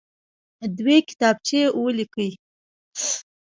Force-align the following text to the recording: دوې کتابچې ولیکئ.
دوې 0.77 0.97
کتابچې 1.09 1.61
ولیکئ. 1.81 2.31